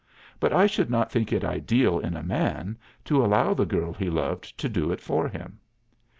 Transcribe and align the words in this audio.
But 0.39 0.51
I 0.51 0.65
should 0.65 0.89
not 0.89 1.11
think 1.11 1.31
it 1.31 1.43
ideal 1.43 1.99
in 1.99 2.17
a 2.17 2.23
man 2.23 2.75
to 3.05 3.23
allow 3.23 3.53
the 3.53 3.67
girl 3.67 3.93
he 3.93 4.09
loved 4.09 4.57
to 4.57 4.67
do 4.67 4.91
it 4.91 4.99
for 4.99 5.27
him. 5.27 5.59